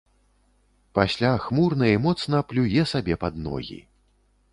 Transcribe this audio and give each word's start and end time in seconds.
Пасля 0.99 1.33
хмурна 1.43 1.85
і 1.97 1.99
моцна 2.05 2.39
плюе 2.53 2.87
сабе 2.93 3.19
пад 3.25 3.33
ногі. 3.49 3.79